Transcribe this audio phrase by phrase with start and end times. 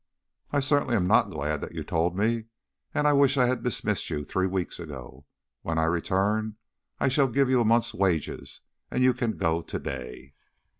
[0.51, 2.45] "I certainly am not glad that you told me,
[2.91, 5.27] and I wish I had dismissed you three weeks ago.
[5.61, 6.55] When I return
[6.99, 10.33] I shall give you a month's wages and you can go to day."